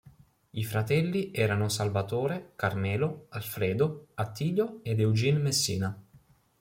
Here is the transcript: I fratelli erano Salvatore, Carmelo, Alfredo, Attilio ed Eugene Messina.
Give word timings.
I 0.55 0.63
fratelli 0.63 1.29
erano 1.31 1.69
Salvatore, 1.69 2.53
Carmelo, 2.55 3.27
Alfredo, 3.29 4.07
Attilio 4.15 4.79
ed 4.81 4.99
Eugene 4.99 5.37
Messina. 5.37 5.95